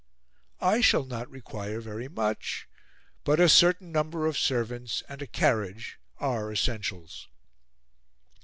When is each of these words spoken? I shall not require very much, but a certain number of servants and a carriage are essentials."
I 0.61 0.81
shall 0.81 1.03
not 1.05 1.29
require 1.29 1.79
very 1.79 2.07
much, 2.09 2.67
but 3.23 3.39
a 3.39 3.47
certain 3.47 3.91
number 3.91 4.25
of 4.25 4.35
servants 4.35 5.03
and 5.07 5.21
a 5.21 5.27
carriage 5.27 5.99
are 6.17 6.51
essentials." 6.51 7.27